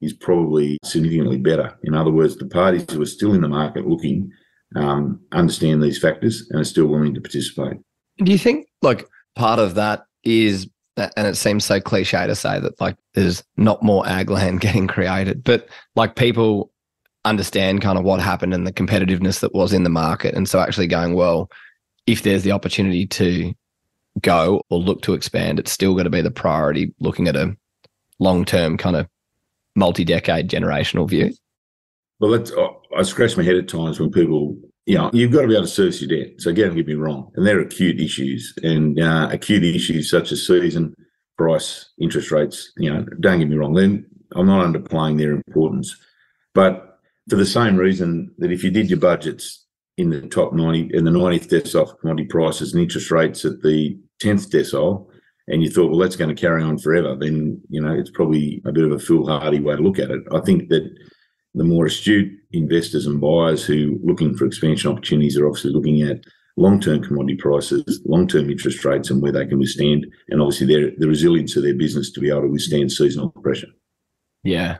is 0.00 0.12
probably 0.12 0.78
significantly 0.84 1.38
better. 1.38 1.76
In 1.82 1.94
other 1.94 2.12
words, 2.12 2.36
the 2.36 2.46
parties 2.46 2.86
who 2.88 3.02
are 3.02 3.06
still 3.06 3.32
in 3.32 3.40
the 3.40 3.48
market 3.48 3.88
looking 3.88 4.30
um, 4.76 5.20
understand 5.32 5.82
these 5.82 5.98
factors 5.98 6.46
and 6.50 6.60
are 6.60 6.64
still 6.64 6.86
willing 6.86 7.14
to 7.14 7.20
participate. 7.20 7.78
Do 8.18 8.30
you 8.30 8.38
think 8.38 8.68
like 8.82 9.08
part 9.34 9.58
of 9.58 9.74
that 9.74 10.04
is 10.22 10.68
and 10.96 11.26
it 11.26 11.36
seems 11.36 11.64
so 11.64 11.80
cliche 11.80 12.24
to 12.24 12.36
say 12.36 12.60
that 12.60 12.80
like 12.80 12.96
there's 13.14 13.42
not 13.56 13.82
more 13.82 14.06
ag 14.06 14.30
land 14.30 14.60
getting 14.66 14.86
created, 14.86 15.42
but 15.42 15.68
like 15.96 16.14
people 16.14 16.70
understand 17.24 17.80
kind 17.80 17.98
of 17.98 18.04
what 18.04 18.20
happened 18.20 18.54
and 18.54 18.66
the 18.66 18.72
competitiveness 18.72 19.40
that 19.40 19.54
was 19.54 19.72
in 19.72 19.82
the 19.82 19.90
market. 19.90 20.34
And 20.34 20.48
so 20.48 20.60
actually 20.60 20.86
going, 20.86 21.14
well, 21.14 21.50
if 22.06 22.22
there's 22.22 22.42
the 22.42 22.52
opportunity 22.52 23.06
to 23.06 23.54
go 24.20 24.62
or 24.70 24.78
look 24.78 25.02
to 25.02 25.14
expand, 25.14 25.58
it's 25.58 25.72
still 25.72 25.94
going 25.94 26.04
to 26.04 26.10
be 26.10 26.20
the 26.20 26.30
priority 26.30 26.94
looking 27.00 27.28
at 27.28 27.36
a 27.36 27.56
long 28.18 28.44
term 28.44 28.76
kind 28.76 28.96
of 28.96 29.08
multi 29.74 30.04
decade 30.04 30.48
generational 30.48 31.08
view. 31.08 31.32
Well, 32.20 32.30
that's, 32.30 32.52
I 32.96 33.02
scratch 33.02 33.36
my 33.36 33.42
head 33.42 33.56
at 33.56 33.68
times 33.68 33.98
when 33.98 34.10
people, 34.10 34.56
you 34.86 34.96
know, 34.96 35.10
you've 35.12 35.32
got 35.32 35.42
to 35.42 35.48
be 35.48 35.54
able 35.54 35.64
to 35.64 35.70
service 35.70 36.00
your 36.00 36.16
debt. 36.16 36.40
So 36.40 36.50
again, 36.50 36.68
don't 36.68 36.76
get 36.76 36.86
me 36.86 36.94
wrong. 36.94 37.30
And 37.34 37.46
they're 37.46 37.60
acute 37.60 38.00
issues 38.00 38.54
and 38.62 39.00
uh, 39.00 39.28
acute 39.32 39.64
issues 39.64 40.10
such 40.10 40.30
as 40.30 40.46
season, 40.46 40.94
price, 41.36 41.90
interest 42.00 42.30
rates, 42.30 42.72
you 42.76 42.92
know, 42.92 43.04
don't 43.20 43.40
get 43.40 43.48
me 43.48 43.56
wrong. 43.56 43.74
Then 43.74 44.06
I'm 44.36 44.46
not 44.46 44.64
underplaying 44.64 45.18
their 45.18 45.32
importance. 45.32 45.96
But 46.54 46.93
for 47.28 47.36
the 47.36 47.46
same 47.46 47.76
reason 47.76 48.32
that 48.38 48.52
if 48.52 48.62
you 48.62 48.70
did 48.70 48.90
your 48.90 48.98
budgets 48.98 49.66
in 49.96 50.10
the 50.10 50.22
top 50.22 50.52
90 50.52 50.90
in 50.94 51.04
the 51.04 51.10
90th 51.10 51.48
decile 51.48 51.88
for 51.88 51.96
commodity 51.96 52.26
prices 52.28 52.72
and 52.72 52.82
interest 52.82 53.10
rates 53.10 53.44
at 53.44 53.62
the 53.62 53.98
10th 54.22 54.48
decile, 54.48 55.06
and 55.46 55.62
you 55.62 55.70
thought, 55.70 55.90
well, 55.90 56.00
that's 56.00 56.16
going 56.16 56.34
to 56.34 56.40
carry 56.40 56.62
on 56.62 56.78
forever, 56.78 57.14
then, 57.14 57.60
you 57.68 57.80
know, 57.80 57.92
it's 57.92 58.10
probably 58.10 58.62
a 58.64 58.72
bit 58.72 58.84
of 58.84 58.92
a 58.92 58.98
foolhardy 58.98 59.60
way 59.60 59.76
to 59.76 59.82
look 59.82 59.98
at 59.98 60.10
it. 60.10 60.22
I 60.32 60.40
think 60.40 60.68
that 60.70 60.90
the 61.54 61.64
more 61.64 61.86
astute 61.86 62.32
investors 62.52 63.06
and 63.06 63.20
buyers 63.20 63.64
who 63.64 63.98
looking 64.02 64.34
for 64.34 64.46
expansion 64.46 64.90
opportunities 64.90 65.38
are 65.38 65.46
obviously 65.46 65.72
looking 65.72 66.02
at 66.02 66.24
long-term 66.56 67.02
commodity 67.02 67.36
prices, 67.36 68.00
long-term 68.06 68.50
interest 68.50 68.84
rates, 68.84 69.10
and 69.10 69.20
where 69.20 69.32
they 69.32 69.46
can 69.46 69.58
withstand, 69.58 70.06
and 70.28 70.40
obviously 70.40 70.66
their 70.66 70.92
the 70.98 71.08
resilience 71.08 71.56
of 71.56 71.62
their 71.62 71.74
business 71.74 72.10
to 72.12 72.20
be 72.20 72.30
able 72.30 72.42
to 72.42 72.48
withstand 72.48 72.90
seasonal 72.90 73.30
pressure. 73.30 73.68
Yeah. 74.42 74.78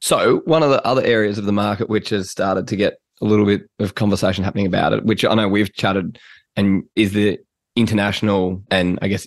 So 0.00 0.38
one 0.44 0.62
of 0.62 0.70
the 0.70 0.84
other 0.86 1.04
areas 1.04 1.38
of 1.38 1.44
the 1.44 1.52
market 1.52 1.88
which 1.88 2.08
has 2.10 2.30
started 2.30 2.66
to 2.68 2.76
get 2.76 2.98
a 3.20 3.26
little 3.26 3.44
bit 3.44 3.62
of 3.78 3.94
conversation 3.94 4.44
happening 4.44 4.66
about 4.66 4.92
it, 4.92 5.04
which 5.04 5.24
I 5.24 5.34
know 5.34 5.48
we've 5.48 5.72
chatted, 5.74 6.18
and 6.56 6.84
is 6.96 7.12
the 7.12 7.38
international 7.76 8.62
and 8.70 8.98
I 9.00 9.08
guess 9.08 9.26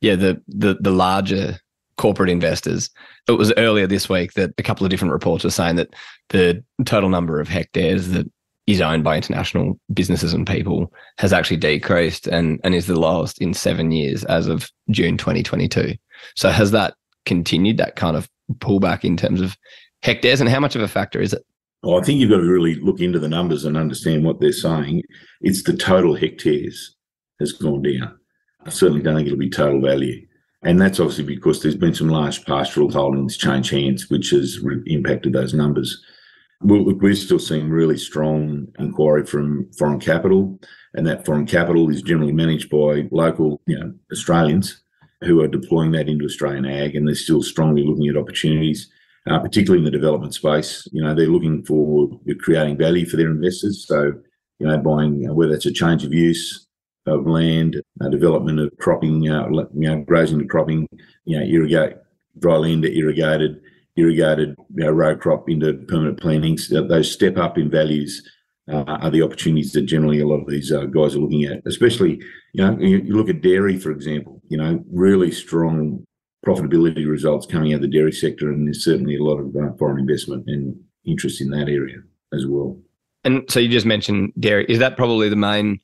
yeah 0.00 0.16
the 0.16 0.42
the 0.48 0.76
the 0.80 0.90
larger 0.90 1.58
corporate 1.96 2.30
investors. 2.30 2.90
It 3.28 3.32
was 3.32 3.52
earlier 3.56 3.86
this 3.86 4.08
week 4.08 4.34
that 4.34 4.52
a 4.58 4.62
couple 4.62 4.84
of 4.84 4.90
different 4.90 5.12
reports 5.12 5.44
were 5.44 5.50
saying 5.50 5.76
that 5.76 5.94
the 6.28 6.62
total 6.84 7.08
number 7.08 7.40
of 7.40 7.48
hectares 7.48 8.08
that 8.10 8.30
is 8.66 8.80
owned 8.80 9.04
by 9.04 9.16
international 9.16 9.78
businesses 9.94 10.34
and 10.34 10.46
people 10.46 10.92
has 11.18 11.32
actually 11.32 11.56
decreased 11.56 12.26
and, 12.26 12.60
and 12.64 12.74
is 12.74 12.86
the 12.86 12.98
lowest 12.98 13.40
in 13.40 13.54
seven 13.54 13.92
years 13.92 14.24
as 14.24 14.46
of 14.48 14.68
June 14.90 15.16
2022. 15.16 15.94
So 16.34 16.50
has 16.50 16.72
that 16.72 16.94
continued 17.24 17.78
that 17.78 17.96
kind 17.96 18.16
of 18.16 18.28
pullback 18.58 19.04
in 19.04 19.16
terms 19.16 19.40
of 19.40 19.56
hectares 20.06 20.40
and 20.40 20.48
how 20.48 20.60
much 20.60 20.76
of 20.76 20.82
a 20.82 20.88
factor 20.88 21.20
is 21.20 21.32
it? 21.32 21.44
Well, 21.82 22.00
I 22.00 22.02
think 22.02 22.20
you've 22.20 22.30
got 22.30 22.38
to 22.38 22.50
really 22.50 22.76
look 22.76 23.00
into 23.00 23.18
the 23.18 23.28
numbers 23.28 23.64
and 23.64 23.76
understand 23.76 24.24
what 24.24 24.40
they're 24.40 24.52
saying. 24.52 25.02
It's 25.42 25.62
the 25.62 25.76
total 25.76 26.14
hectares 26.14 26.96
has 27.40 27.52
gone 27.52 27.82
down. 27.82 28.18
I 28.64 28.70
certainly 28.70 29.02
don't 29.02 29.16
think 29.16 29.26
it'll 29.26 29.38
be 29.38 29.50
total 29.50 29.80
value. 29.80 30.26
And 30.62 30.80
that's 30.80 30.98
obviously 30.98 31.24
because 31.24 31.62
there's 31.62 31.76
been 31.76 31.94
some 31.94 32.08
large 32.08 32.44
pastoral 32.44 32.90
holdings 32.90 33.36
change 33.36 33.70
hands, 33.70 34.08
which 34.08 34.30
has 34.30 34.58
re- 34.60 34.82
impacted 34.86 35.32
those 35.32 35.54
numbers. 35.54 36.02
Well, 36.62 36.84
look, 36.84 37.02
we're 37.02 37.14
still 37.14 37.38
seeing 37.38 37.68
really 37.68 37.98
strong 37.98 38.66
inquiry 38.78 39.26
from 39.26 39.70
foreign 39.78 40.00
capital, 40.00 40.58
and 40.94 41.06
that 41.06 41.26
foreign 41.26 41.46
capital 41.46 41.90
is 41.90 42.00
generally 42.00 42.32
managed 42.32 42.70
by 42.70 43.06
local, 43.10 43.60
you 43.66 43.78
know, 43.78 43.92
Australians 44.10 44.82
who 45.22 45.40
are 45.42 45.48
deploying 45.48 45.92
that 45.92 46.08
into 46.08 46.24
Australian 46.24 46.64
ag, 46.64 46.96
and 46.96 47.06
they're 47.06 47.14
still 47.14 47.42
strongly 47.42 47.84
looking 47.84 48.08
at 48.08 48.16
opportunities, 48.16 48.90
uh, 49.28 49.38
particularly 49.40 49.78
in 49.78 49.84
the 49.84 49.90
development 49.90 50.34
space. 50.34 50.86
You 50.92 51.02
know, 51.02 51.14
they're 51.14 51.26
looking 51.26 51.64
for 51.64 52.08
creating 52.40 52.76
value 52.76 53.06
for 53.06 53.16
their 53.16 53.30
investors. 53.30 53.86
So, 53.86 54.12
you 54.58 54.66
know, 54.66 54.78
buying 54.78 55.34
whether 55.34 55.54
it's 55.54 55.66
a 55.66 55.72
change 55.72 56.04
of 56.04 56.14
use 56.14 56.66
of 57.06 57.26
land, 57.26 57.80
uh, 58.00 58.08
development 58.08 58.58
of 58.58 58.72
cropping, 58.78 59.28
uh, 59.28 59.48
you 59.48 59.68
know, 59.74 60.02
grazing 60.02 60.40
to 60.40 60.46
cropping, 60.46 60.88
you 61.24 61.38
know, 61.38 61.44
irrigate 61.44 61.96
dry 62.38 62.56
land 62.56 62.82
to 62.82 62.94
irrigated 62.94 63.60
irrigated 63.96 64.54
you 64.74 64.84
know, 64.84 64.90
row 64.90 65.16
crop 65.16 65.48
into 65.48 65.72
permanent 65.88 66.20
plantings. 66.20 66.68
Those 66.68 67.10
step 67.10 67.38
up 67.38 67.58
in 67.58 67.70
values 67.70 68.28
uh, 68.70 68.84
are 68.84 69.10
the 69.10 69.22
opportunities 69.22 69.72
that 69.72 69.82
generally 69.82 70.20
a 70.20 70.26
lot 70.26 70.40
of 70.40 70.48
these 70.48 70.72
uh, 70.72 70.84
guys 70.84 71.14
are 71.14 71.20
looking 71.20 71.44
at. 71.44 71.62
Especially, 71.66 72.20
you 72.52 72.64
know, 72.64 72.76
you, 72.78 72.98
you, 72.98 73.16
look 73.16 73.28
at 73.28 73.40
dairy, 73.40 73.78
for 73.78 73.90
example. 73.90 74.42
You 74.48 74.58
know, 74.58 74.84
really 74.92 75.30
strong 75.30 76.05
profitability 76.46 77.08
results 77.08 77.46
coming 77.46 77.72
out 77.72 77.76
of 77.76 77.82
the 77.82 77.88
dairy 77.88 78.12
sector, 78.12 78.50
and 78.50 78.66
there's 78.66 78.84
certainly 78.84 79.16
a 79.16 79.22
lot 79.22 79.38
of 79.38 79.54
uh, 79.56 79.72
foreign 79.78 79.98
investment 79.98 80.44
and 80.46 80.78
interest 81.04 81.40
in 81.40 81.50
that 81.50 81.68
area 81.68 81.96
as 82.32 82.46
well. 82.46 82.78
And 83.24 83.44
so 83.50 83.58
you 83.58 83.68
just 83.68 83.86
mentioned 83.86 84.32
dairy. 84.38 84.64
Is 84.68 84.78
that 84.78 84.96
probably 84.96 85.28
the 85.28 85.36
main 85.36 85.80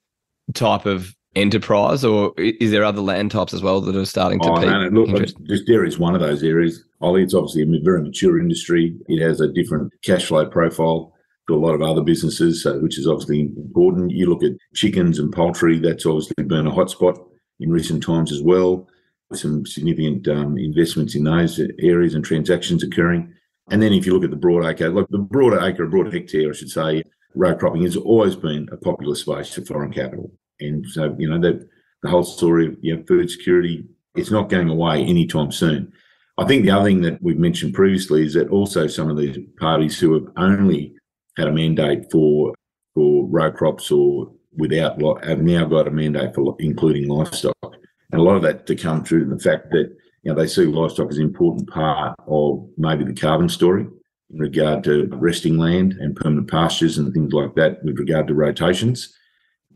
type 0.54 0.86
of 0.86 1.14
enterprise, 1.34 2.04
or 2.04 2.32
is 2.36 2.70
there 2.70 2.84
other 2.84 3.00
land 3.00 3.32
types 3.32 3.52
as 3.52 3.62
well 3.62 3.80
that 3.80 3.96
are 3.96 4.04
starting 4.04 4.38
to? 4.40 4.50
Oh, 4.50 4.60
no, 4.60 4.88
no, 4.88 5.00
look, 5.02 5.26
just 5.48 5.66
dairy 5.66 5.88
is 5.88 5.98
one 5.98 6.14
of 6.14 6.20
those 6.20 6.44
areas. 6.44 6.84
Oli, 7.00 7.24
it's 7.24 7.34
obviously 7.34 7.62
a 7.62 7.80
very 7.82 8.02
mature 8.02 8.38
industry. 8.38 8.96
It 9.08 9.20
has 9.20 9.40
a 9.40 9.48
different 9.48 9.92
cash 10.04 10.26
flow 10.26 10.46
profile 10.46 11.12
to 11.48 11.54
a 11.54 11.56
lot 11.56 11.74
of 11.74 11.82
other 11.82 12.02
businesses, 12.02 12.62
so, 12.62 12.78
which 12.78 12.98
is 12.98 13.08
obviously 13.08 13.40
important. 13.56 14.12
You 14.12 14.30
look 14.30 14.44
at 14.44 14.52
chickens 14.74 15.18
and 15.18 15.32
poultry; 15.32 15.80
that's 15.80 16.06
obviously 16.06 16.44
been 16.44 16.68
a 16.68 16.70
hotspot 16.70 17.18
in 17.58 17.70
recent 17.70 18.02
times 18.04 18.30
as 18.30 18.42
well. 18.42 18.86
Some 19.34 19.66
significant 19.66 20.28
um, 20.28 20.58
investments 20.58 21.14
in 21.14 21.24
those 21.24 21.60
areas 21.80 22.14
and 22.14 22.24
transactions 22.24 22.82
occurring. 22.82 23.32
And 23.70 23.82
then 23.82 23.92
if 23.92 24.06
you 24.06 24.12
look 24.12 24.24
at 24.24 24.30
the 24.30 24.36
broad 24.36 24.66
acre, 24.66 24.90
like 24.90 25.08
the 25.10 25.18
broader 25.18 25.60
acre, 25.60 25.86
broad 25.86 26.12
hectare, 26.12 26.50
I 26.50 26.52
should 26.52 26.70
say, 26.70 27.02
row 27.34 27.54
cropping 27.54 27.82
has 27.82 27.96
always 27.96 28.36
been 28.36 28.68
a 28.72 28.76
popular 28.76 29.14
space 29.14 29.54
for 29.54 29.62
foreign 29.62 29.92
capital. 29.92 30.30
And 30.60 30.86
so, 30.86 31.14
you 31.18 31.28
know, 31.28 31.40
the, 31.40 31.68
the 32.02 32.10
whole 32.10 32.24
story 32.24 32.66
of 32.66 32.76
you 32.80 32.96
know, 32.96 33.04
food 33.04 33.30
security, 33.30 33.84
it's 34.14 34.30
not 34.30 34.48
going 34.48 34.68
away 34.68 35.02
anytime 35.04 35.50
soon. 35.52 35.92
I 36.38 36.44
think 36.46 36.64
the 36.64 36.70
other 36.70 36.84
thing 36.84 37.02
that 37.02 37.22
we've 37.22 37.38
mentioned 37.38 37.74
previously 37.74 38.24
is 38.24 38.34
that 38.34 38.48
also 38.48 38.86
some 38.86 39.10
of 39.10 39.16
these 39.16 39.38
parties 39.58 39.98
who 39.98 40.14
have 40.14 40.32
only 40.36 40.94
had 41.36 41.48
a 41.48 41.52
mandate 41.52 42.10
for 42.10 42.54
for 42.94 43.26
row 43.26 43.50
crops 43.50 43.90
or 43.90 44.32
without 44.56 45.00
have 45.24 45.40
now 45.40 45.64
got 45.64 45.88
a 45.88 45.90
mandate 45.90 46.34
for 46.34 46.56
including 46.58 47.08
livestock, 47.08 47.74
and 48.12 48.20
a 48.20 48.24
lot 48.24 48.36
of 48.36 48.42
that 48.42 48.66
to 48.66 48.76
come 48.76 49.04
through 49.04 49.24
the 49.24 49.38
fact 49.38 49.70
that 49.70 49.94
you 50.22 50.32
know 50.32 50.34
they 50.34 50.46
see 50.46 50.64
livestock 50.64 51.10
as 51.10 51.18
an 51.18 51.24
important 51.24 51.68
part 51.68 52.14
of 52.26 52.68
maybe 52.76 53.04
the 53.04 53.14
carbon 53.14 53.48
story 53.48 53.86
in 54.32 54.38
regard 54.38 54.84
to 54.84 55.08
resting 55.12 55.58
land 55.58 55.94
and 55.94 56.16
permanent 56.16 56.50
pastures 56.50 56.98
and 56.98 57.12
things 57.12 57.32
like 57.32 57.54
that 57.54 57.82
with 57.84 57.98
regard 57.98 58.26
to 58.28 58.34
rotations. 58.34 59.14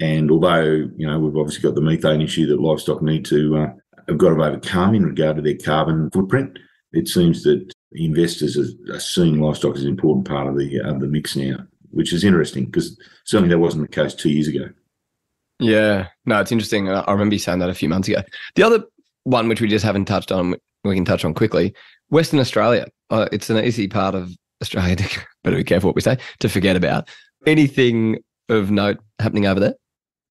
And 0.00 0.30
although, 0.30 0.88
you 0.96 1.06
know, 1.06 1.18
we've 1.18 1.36
obviously 1.36 1.62
got 1.62 1.74
the 1.74 1.80
methane 1.80 2.20
issue 2.20 2.46
that 2.46 2.60
livestock 2.60 3.02
need 3.02 3.24
to 3.26 3.56
uh, 3.56 3.68
have 4.08 4.18
got 4.18 4.30
to 4.30 4.42
overcome 4.42 4.94
in 4.94 5.04
regard 5.04 5.36
to 5.36 5.42
their 5.42 5.56
carbon 5.56 6.10
footprint, 6.10 6.58
it 6.92 7.08
seems 7.08 7.42
that 7.44 7.72
investors 7.92 8.56
are, 8.90 9.00
seeing 9.00 9.40
livestock 9.40 9.76
as 9.76 9.82
an 9.82 9.88
important 9.88 10.26
part 10.26 10.46
of 10.46 10.56
the, 10.56 10.80
uh, 10.80 10.92
the 10.98 11.06
mix 11.06 11.36
now, 11.36 11.56
which 11.90 12.12
is 12.12 12.24
interesting 12.24 12.66
because 12.66 12.98
certainly 13.24 13.50
that 13.50 13.58
wasn't 13.58 13.82
the 13.82 13.94
case 13.94 14.14
two 14.14 14.30
years 14.30 14.48
ago. 14.48 14.68
Yeah, 15.58 16.08
no, 16.26 16.40
it's 16.40 16.52
interesting. 16.52 16.88
I 16.88 17.10
remember 17.10 17.34
you 17.34 17.38
saying 17.38 17.60
that 17.60 17.70
a 17.70 17.74
few 17.74 17.88
months 17.88 18.08
ago. 18.08 18.22
The 18.54 18.62
other 18.62 18.84
one, 19.24 19.48
which 19.48 19.60
we 19.60 19.68
just 19.68 19.84
haven't 19.84 20.04
touched 20.04 20.30
on, 20.30 20.54
we 20.84 20.94
can 20.94 21.04
touch 21.04 21.24
on 21.24 21.34
quickly 21.34 21.74
Western 22.10 22.38
Australia. 22.40 22.86
Uh, 23.10 23.28
it's 23.32 23.50
an 23.50 23.64
easy 23.64 23.88
part 23.88 24.14
of 24.14 24.32
Australia 24.62 24.96
to, 24.96 25.20
better 25.44 25.56
be 25.56 25.64
careful 25.64 25.88
what 25.88 25.96
we 25.96 26.02
say, 26.02 26.18
to 26.40 26.48
forget 26.48 26.76
about. 26.76 27.08
Anything 27.46 28.18
of 28.48 28.70
note 28.70 28.98
happening 29.18 29.46
over 29.46 29.60
there? 29.60 29.74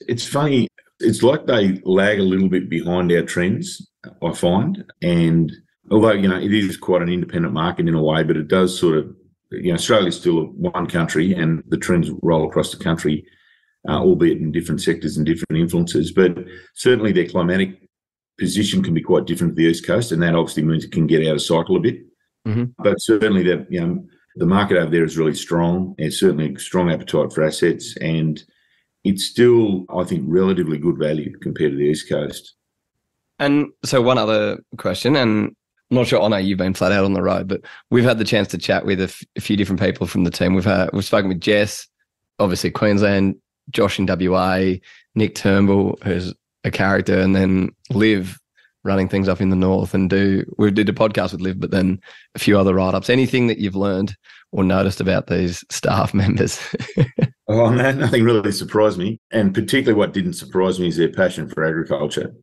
It's 0.02 0.26
funny. 0.26 0.68
It's 1.00 1.24
like 1.24 1.46
they 1.46 1.80
lag 1.84 2.20
a 2.20 2.24
little 2.24 2.50
bit 2.50 2.70
behind 2.70 3.12
our 3.12 3.24
trends, 3.24 3.86
I 4.24 4.34
find. 4.34 4.84
And 5.02 5.52
although, 5.92 6.14
you 6.14 6.28
know, 6.28 6.40
it 6.40 6.54
is 6.54 6.78
quite 6.78 7.02
an 7.02 7.10
independent 7.10 7.54
market 7.54 7.88
in 7.88 7.96
a 7.96 8.04
way, 8.04 8.24
but 8.24 8.38
it 8.38 8.48
does 8.48 8.78
sort 8.78 8.98
of, 8.98 9.14
you 9.52 9.70
know, 9.70 9.76
Australia's 9.76 10.18
still 10.18 10.46
one 10.46 10.88
country 10.88 11.34
and 11.34 11.64
the 11.68 11.78
trends 11.78 12.10
roll 12.22 12.48
across 12.48 12.72
the 12.72 12.82
country, 12.82 13.26
uh, 13.88 14.00
albeit 14.00 14.40
in 14.40 14.52
different 14.52 14.82
sectors 14.82 15.18
and 15.18 15.26
different 15.26 15.60
influences. 15.60 16.12
But 16.12 16.38
certainly 16.74 17.12
their 17.12 17.28
climatic 17.28 17.80
position 18.38 18.84
can 18.84 18.94
be 18.94 19.02
quite 19.02 19.26
different 19.26 19.56
to 19.56 19.62
the 19.62 19.70
East 19.70 19.86
Coast. 19.86 20.12
And 20.12 20.22
that 20.24 20.36
obviously 20.36 20.64
means 20.64 20.84
it 20.84 20.92
can 20.92 21.08
get 21.08 21.26
out 21.28 21.36
of 21.36 21.42
cycle 21.42 21.78
a 21.78 21.80
bit. 21.80 22.06
Mm-hmm. 22.48 22.66
But 22.80 23.00
certainly 23.00 23.44
the, 23.44 23.66
you 23.70 23.82
know, 23.82 24.06
the 24.36 24.46
market 24.46 24.78
over 24.78 24.92
there 24.92 25.04
is 25.04 25.18
really 25.18 25.36
strong. 25.36 25.96
There's 25.98 26.20
certainly 26.20 26.54
a 26.54 26.60
strong 26.60 26.92
appetite 26.92 27.32
for 27.32 27.44
assets. 27.44 27.96
And 27.98 28.44
it's 29.04 29.26
still, 29.26 29.86
I 29.90 30.04
think, 30.04 30.24
relatively 30.28 30.78
good 30.78 30.98
value 30.98 31.38
compared 31.40 31.72
to 31.72 31.78
the 31.78 31.86
East 31.86 32.10
Coast. 32.10 32.56
And 33.40 33.68
so, 33.84 34.02
one 34.02 34.18
other 34.18 34.60
question, 34.78 35.16
and 35.16 35.56
I'm 35.92 35.98
not 35.98 36.08
sure. 36.08 36.22
I 36.22 36.28
know 36.30 36.38
you've 36.38 36.58
been 36.58 36.74
flat 36.74 36.92
out 36.92 37.06
on 37.06 37.14
the 37.14 37.22
road, 37.22 37.48
but 37.48 37.62
we've 37.92 38.04
had 38.04 38.18
the 38.18 38.24
chance 38.24 38.48
to 38.50 38.58
chat 38.58 38.86
with 38.86 39.02
a, 39.02 39.06
f- 39.06 39.24
a 39.36 39.42
few 39.42 39.58
different 39.58 39.82
people 39.82 40.08
from 40.08 40.24
the 40.24 40.32
team. 40.32 40.56
We've 40.56 40.66
had, 40.66 40.90
we've 40.94 41.06
spoken 41.06 41.30
with 41.30 41.42
Jess, 41.42 41.88
obviously 42.40 42.72
Queensland, 42.72 43.36
Josh 43.72 44.00
in 44.00 44.06
WA, 44.06 44.76
Nick 45.16 45.36
Turnbull, 45.36 45.98
who's 46.04 46.34
a 46.64 46.72
character, 46.72 47.20
and 47.20 47.36
then 47.36 47.70
Liv, 47.92 48.38
running 48.86 49.10
things 49.10 49.28
up 49.28 49.42
in 49.42 49.50
the 49.50 49.56
north 49.56 49.96
and 49.96 50.10
do 50.10 50.46
we 50.58 50.70
did 50.70 50.88
a 50.88 50.94
podcast 50.94 51.32
with 51.32 51.42
Liv, 51.42 51.60
but 51.60 51.72
then 51.72 52.00
a 52.36 52.40
few 52.40 52.58
other 52.58 52.74
write 52.74 52.94
ups. 52.94 53.10
Anything 53.10 53.48
that 53.48 53.58
you've 53.58 53.76
learned 53.76 54.16
or 54.52 54.64
noticed 54.64 55.02
about 55.02 55.28
these 55.28 55.66
staff 55.70 56.14
members? 56.14 56.60
oh 57.48 57.70
no, 57.70 57.92
nothing 57.92 58.24
really 58.24 58.52
surprised 58.52 58.98
me, 58.98 59.20
and 59.32 59.54
particularly 59.54 59.98
what 59.98 60.14
didn't 60.14 60.34
surprise 60.34 60.80
me 60.80 60.88
is 60.88 60.98
their 60.98 61.12
passion 61.12 61.50
for 61.50 61.66
agriculture. 61.66 62.34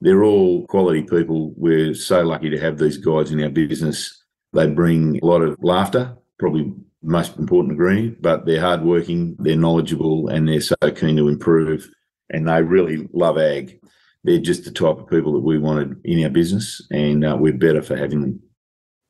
They're 0.00 0.22
all 0.22 0.64
quality 0.68 1.02
people. 1.02 1.52
We're 1.56 1.92
so 1.94 2.22
lucky 2.22 2.50
to 2.50 2.60
have 2.60 2.78
these 2.78 2.98
guys 2.98 3.32
in 3.32 3.42
our 3.42 3.48
business. 3.48 4.24
They 4.52 4.68
bring 4.68 5.18
a 5.20 5.26
lot 5.26 5.42
of 5.42 5.56
laughter, 5.60 6.16
probably 6.38 6.72
most 7.02 7.36
important 7.36 7.70
degree, 7.72 8.10
but 8.20 8.46
they're 8.46 8.60
hardworking, 8.60 9.36
they're 9.38 9.56
knowledgeable, 9.56 10.28
and 10.28 10.48
they're 10.48 10.60
so 10.60 10.76
keen 10.94 11.16
to 11.16 11.28
improve. 11.28 11.88
And 12.30 12.48
they 12.48 12.62
really 12.62 13.08
love 13.12 13.38
ag. 13.38 13.80
They're 14.24 14.38
just 14.38 14.64
the 14.64 14.70
type 14.70 14.98
of 14.98 15.08
people 15.08 15.32
that 15.32 15.40
we 15.40 15.58
wanted 15.58 15.96
in 16.04 16.22
our 16.24 16.30
business, 16.30 16.84
and 16.90 17.24
uh, 17.24 17.36
we're 17.38 17.52
better 17.52 17.82
for 17.82 17.96
having 17.96 18.20
them. 18.20 18.42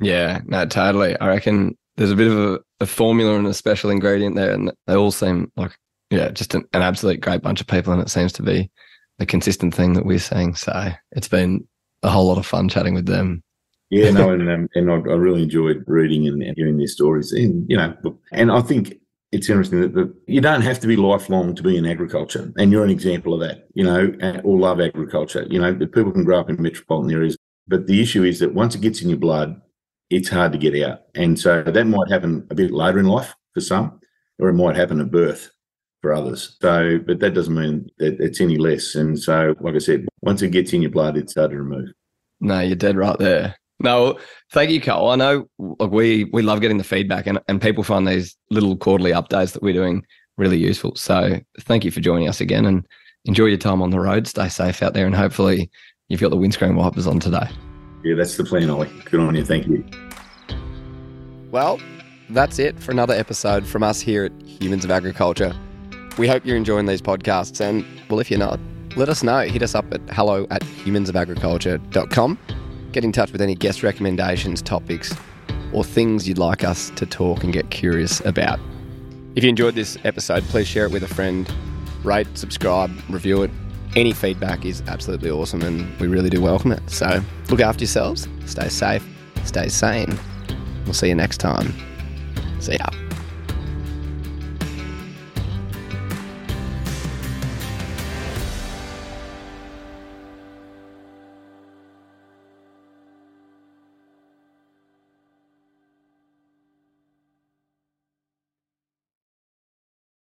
Yeah, 0.00 0.40
no, 0.46 0.64
totally. 0.66 1.18
I 1.18 1.26
reckon 1.26 1.76
there's 1.96 2.12
a 2.12 2.16
bit 2.16 2.30
of 2.30 2.38
a, 2.38 2.60
a, 2.80 2.86
formula 2.86 3.36
and 3.36 3.46
a 3.46 3.54
special 3.54 3.90
ingredient 3.90 4.36
there, 4.36 4.52
and 4.52 4.70
they 4.86 4.94
all 4.94 5.10
seem 5.10 5.50
like, 5.56 5.76
yeah, 6.10 6.30
just 6.30 6.54
an, 6.54 6.64
an 6.72 6.82
absolute 6.82 7.20
great 7.20 7.42
bunch 7.42 7.60
of 7.60 7.66
people, 7.66 7.92
and 7.92 8.00
it 8.00 8.10
seems 8.10 8.32
to 8.34 8.42
be 8.42 8.70
the 9.18 9.26
consistent 9.26 9.74
thing 9.74 9.94
that 9.94 10.06
we're 10.06 10.20
seeing. 10.20 10.54
So 10.54 10.92
it's 11.12 11.28
been 11.28 11.66
a 12.02 12.10
whole 12.10 12.26
lot 12.26 12.38
of 12.38 12.46
fun 12.46 12.68
chatting 12.68 12.94
with 12.94 13.06
them. 13.06 13.42
Yeah, 13.90 14.10
no, 14.10 14.30
and 14.30 14.50
um, 14.50 14.68
and 14.74 14.90
I, 14.90 14.94
I, 14.94 15.14
really 15.14 15.42
enjoyed 15.42 15.82
reading 15.86 16.28
and, 16.28 16.42
and 16.42 16.54
hearing 16.56 16.76
their 16.76 16.86
stories, 16.86 17.32
and 17.32 17.64
you 17.70 17.76
know, 17.76 17.96
and 18.32 18.52
I 18.52 18.60
think 18.60 18.98
it's 19.32 19.48
interesting 19.48 19.80
that 19.80 19.94
the, 19.94 20.14
you 20.26 20.42
don't 20.42 20.60
have 20.60 20.78
to 20.80 20.86
be 20.86 20.96
lifelong 20.96 21.54
to 21.54 21.62
be 21.62 21.76
in 21.76 21.86
agriculture, 21.86 22.52
and 22.58 22.70
you're 22.70 22.84
an 22.84 22.90
example 22.90 23.32
of 23.32 23.40
that. 23.40 23.66
You 23.74 23.84
know, 23.84 24.40
or 24.44 24.58
love 24.58 24.80
agriculture. 24.80 25.46
You 25.48 25.60
know, 25.60 25.74
people 25.74 26.12
can 26.12 26.24
grow 26.24 26.38
up 26.38 26.50
in 26.50 26.60
metropolitan 26.60 27.14
areas, 27.14 27.38
but 27.66 27.86
the 27.86 28.02
issue 28.02 28.24
is 28.24 28.40
that 28.40 28.52
once 28.52 28.74
it 28.74 28.82
gets 28.82 29.00
in 29.00 29.08
your 29.08 29.18
blood, 29.18 29.58
it's 30.10 30.28
hard 30.28 30.52
to 30.52 30.58
get 30.58 30.82
out, 30.86 31.04
and 31.14 31.38
so 31.38 31.62
that 31.62 31.84
might 31.86 32.10
happen 32.10 32.46
a 32.50 32.54
bit 32.54 32.70
later 32.70 32.98
in 32.98 33.06
life 33.06 33.34
for 33.54 33.62
some, 33.62 34.00
or 34.38 34.50
it 34.50 34.54
might 34.54 34.76
happen 34.76 35.00
at 35.00 35.10
birth 35.10 35.50
for 36.02 36.12
others. 36.12 36.56
So, 36.60 36.98
but 37.06 37.20
that 37.20 37.34
doesn't 37.34 37.54
mean 37.54 37.88
that 37.98 38.20
it's 38.20 38.40
any 38.40 38.58
less. 38.58 38.94
And 38.94 39.18
so, 39.18 39.54
like 39.60 39.74
I 39.74 39.78
said, 39.78 40.06
once 40.20 40.42
it 40.42 40.50
gets 40.50 40.72
in 40.72 40.82
your 40.82 40.90
blood, 40.90 41.16
it's 41.16 41.34
hard 41.34 41.50
to 41.52 41.56
remove. 41.56 41.88
No, 42.40 42.60
you're 42.60 42.76
dead 42.76 42.96
right 42.96 43.18
there. 43.18 43.56
No, 43.80 44.18
thank 44.50 44.70
you, 44.70 44.80
Col. 44.80 45.10
I 45.10 45.16
know 45.16 45.48
like 45.58 45.90
we 45.90 46.24
we 46.32 46.42
love 46.42 46.60
getting 46.60 46.78
the 46.78 46.84
feedback 46.84 47.26
and, 47.26 47.38
and 47.48 47.62
people 47.62 47.84
find 47.84 48.06
these 48.06 48.36
little 48.50 48.76
quarterly 48.76 49.12
updates 49.12 49.52
that 49.52 49.62
we're 49.62 49.72
doing 49.72 50.04
really 50.36 50.58
useful. 50.58 50.94
So 50.96 51.40
thank 51.60 51.84
you 51.84 51.90
for 51.90 52.00
joining 52.00 52.28
us 52.28 52.40
again 52.40 52.66
and 52.66 52.86
enjoy 53.24 53.46
your 53.46 53.58
time 53.58 53.80
on 53.82 53.90
the 53.90 54.00
road. 54.00 54.26
Stay 54.26 54.48
safe 54.48 54.82
out 54.82 54.94
there 54.94 55.06
and 55.06 55.14
hopefully 55.14 55.70
you've 56.08 56.20
got 56.20 56.30
the 56.30 56.36
windscreen 56.36 56.74
wipers 56.74 57.06
on 57.06 57.20
today. 57.20 57.48
Yeah, 58.04 58.14
that's 58.14 58.36
the 58.36 58.44
plan, 58.44 58.70
Oli. 58.70 58.88
Good 59.04 59.20
on 59.20 59.34
you. 59.34 59.44
Thank 59.44 59.66
you. 59.66 59.84
Well, 61.50 61.80
that's 62.30 62.58
it 62.58 62.78
for 62.80 62.90
another 62.90 63.14
episode 63.14 63.66
from 63.66 63.82
us 63.82 64.00
here 64.00 64.24
at 64.24 64.32
Humans 64.42 64.84
of 64.84 64.90
Agriculture. 64.90 65.54
We 66.16 66.26
hope 66.26 66.44
you're 66.44 66.56
enjoying 66.56 66.86
these 66.86 67.02
podcasts 67.02 67.60
and 67.60 67.84
well 68.10 68.18
if 68.18 68.30
you're 68.30 68.40
not, 68.40 68.58
let 68.96 69.08
us 69.08 69.22
know. 69.22 69.40
Hit 69.40 69.62
us 69.62 69.74
up 69.76 69.92
at 69.92 70.00
hello 70.10 70.46
at 70.50 70.62
humansofagriculture.com 70.62 72.38
Get 72.92 73.04
in 73.04 73.12
touch 73.12 73.32
with 73.32 73.40
any 73.40 73.54
guest 73.54 73.82
recommendations, 73.82 74.62
topics, 74.62 75.14
or 75.72 75.84
things 75.84 76.26
you'd 76.26 76.38
like 76.38 76.64
us 76.64 76.90
to 76.90 77.06
talk 77.06 77.44
and 77.44 77.52
get 77.52 77.70
curious 77.70 78.20
about. 78.24 78.58
If 79.34 79.44
you 79.44 79.50
enjoyed 79.50 79.74
this 79.74 79.98
episode, 80.04 80.42
please 80.44 80.66
share 80.66 80.86
it 80.86 80.92
with 80.92 81.02
a 81.02 81.08
friend, 81.08 81.50
rate, 82.02 82.26
subscribe, 82.34 82.90
review 83.08 83.42
it. 83.42 83.50
Any 83.94 84.12
feedback 84.12 84.64
is 84.64 84.82
absolutely 84.86 85.30
awesome 85.30 85.62
and 85.62 85.98
we 86.00 86.08
really 86.08 86.30
do 86.30 86.40
welcome 86.40 86.72
it. 86.72 86.90
So 86.90 87.22
look 87.50 87.60
after 87.60 87.82
yourselves, 87.82 88.28
stay 88.46 88.68
safe, 88.68 89.06
stay 89.44 89.68
sane. 89.68 90.18
We'll 90.84 90.94
see 90.94 91.08
you 91.08 91.14
next 91.14 91.38
time. 91.38 91.74
See 92.60 92.76
ya. 92.76 93.07